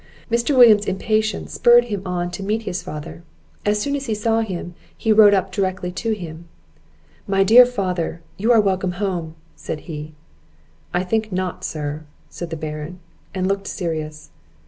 Mr. 0.31 0.57
William's 0.57 0.87
impatience 0.87 1.53
spurred 1.53 1.83
him 1.85 2.01
on 2.07 2.31
to 2.31 2.41
meet 2.41 2.63
his 2.63 2.81
father; 2.81 3.21
as 3.67 3.79
soon 3.79 3.95
as 3.95 4.07
he 4.07 4.15
saw 4.15 4.39
him, 4.41 4.73
he 4.97 5.11
rode 5.13 5.31
up 5.35 5.51
directly 5.51 5.91
to 5.91 6.13
him. 6.13 6.45
"My 7.27 7.43
dear 7.43 7.67
father, 7.67 8.23
you 8.35 8.51
are 8.51 8.59
welcome 8.59 8.93
home!" 8.93 9.35
said 9.55 9.81
he. 9.81 10.15
"I 10.91 11.03
think 11.03 11.31
not, 11.31 11.63
sir," 11.63 12.03
said 12.31 12.49
the 12.49 12.55
Baron, 12.57 12.97
and 13.35 13.47
looked 13.47 13.67
serious. 13.67 14.31